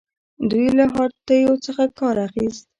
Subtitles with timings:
[0.49, 2.65] دوی له هاتیو څخه کار اخیست